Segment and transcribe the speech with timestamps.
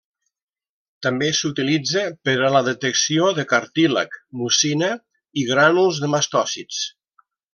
[1.07, 4.91] També s'utilitza per a la detecció de cartílag, mucina
[5.43, 6.83] i grànuls de mastòcits.